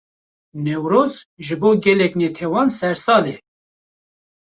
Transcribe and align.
Newroz, 0.67 1.19
ji 1.51 1.59
bo 1.65 1.73
gelek 1.89 2.13
netewan 2.25 2.69
sersal 2.81 3.25
e 3.37 3.39